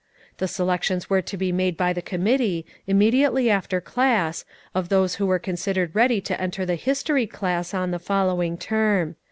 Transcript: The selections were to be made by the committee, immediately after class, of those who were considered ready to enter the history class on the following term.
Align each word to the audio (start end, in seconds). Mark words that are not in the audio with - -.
The 0.39 0.47
selections 0.47 1.11
were 1.11 1.21
to 1.21 1.37
be 1.37 1.51
made 1.51 1.77
by 1.77 1.93
the 1.93 2.01
committee, 2.01 2.65
immediately 2.87 3.51
after 3.51 3.79
class, 3.79 4.45
of 4.73 4.89
those 4.89 5.17
who 5.17 5.27
were 5.27 5.37
considered 5.37 5.93
ready 5.93 6.19
to 6.21 6.41
enter 6.41 6.65
the 6.65 6.73
history 6.73 7.27
class 7.27 7.71
on 7.71 7.91
the 7.91 7.99
following 7.99 8.57
term. 8.57 9.15